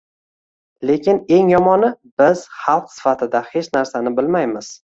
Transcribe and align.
Lekin 0.89 1.19
eng 1.35 1.51
yomoni, 1.53 1.91
biz, 2.23 2.43
xalq 2.63 2.89
sifatida, 2.97 3.43
hech 3.53 3.71
narsani 3.79 4.19
bilmaymiz 4.21 4.75